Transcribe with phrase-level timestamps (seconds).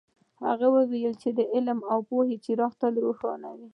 [0.45, 3.67] هغه وایي چې د علم او پوهې څراغ تل روښانه وي